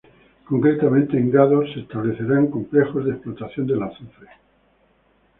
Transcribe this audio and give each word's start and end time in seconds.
Concretamente 0.49 1.15
en 1.15 1.29
Gádor 1.29 1.71
se 1.71 1.81
establecerán 1.81 2.47
complejos 2.47 3.05
de 3.05 3.11
explotación 3.11 3.67
del 3.67 3.83
azufre. 3.83 4.29